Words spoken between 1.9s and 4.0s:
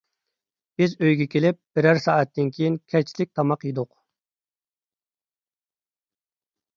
سائەتتىن كېيىن كەچلىك تاماق يېدۇق.